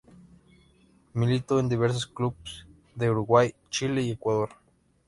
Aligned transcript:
Militó 1.13 1.59
en 1.59 1.69
diversos 1.69 2.07
clubes 2.07 2.65
de 2.95 3.11
Uruguay, 3.11 3.53
Chile 3.69 4.01
y 4.01 4.09
Ecuador. 4.09 4.49